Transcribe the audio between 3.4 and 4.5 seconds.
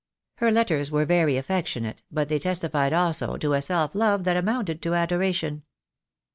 a self love that